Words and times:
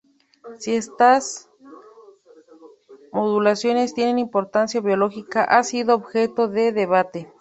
Si 0.57 0.73
estas 0.75 1.47
modulaciones 3.11 3.93
tienen 3.93 4.17
importancia 4.17 4.81
biológica 4.81 5.43
ha 5.43 5.63
sido 5.63 5.93
objeto 5.93 6.47
de 6.47 6.71
debate. 6.71 7.29